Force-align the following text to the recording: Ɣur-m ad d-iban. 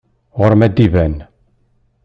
Ɣur-m 0.37 0.61
ad 0.65 0.73
d-iban. 0.75 1.15